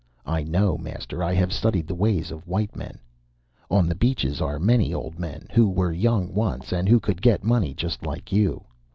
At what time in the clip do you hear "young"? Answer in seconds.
5.93-6.33